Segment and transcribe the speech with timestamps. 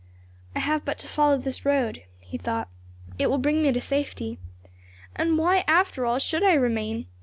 [0.55, 2.69] "I have but to follow this road," he thought,
[3.19, 4.39] "it will bring me to safety.
[5.15, 7.05] And why, after all, should I remain?